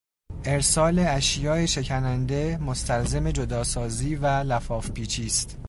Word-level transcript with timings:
ارسال 0.45 0.99
اشیای 0.99 1.67
شکننده 1.67 2.57
مستلزم 2.57 3.31
جداسازی 3.31 4.15
و 4.15 4.25
لفافپیچی 4.27 5.25
است. 5.25 5.57